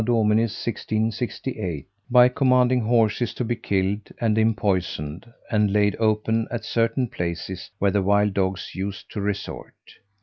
[0.03, 0.11] D.
[0.11, 7.69] 1668, by commanding horses to be killed, and empoisoned, and laid open at certain places
[7.77, 9.75] where the wild dogs used to resort.